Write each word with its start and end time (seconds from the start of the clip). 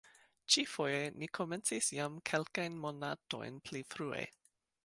Ĉi-foje 0.53 1.01
ni 1.23 1.29
komencis 1.39 1.91
jam 1.97 2.17
kelkajn 2.31 2.81
monatojn 2.87 3.61
pli 3.69 3.87
frue. 3.95 4.27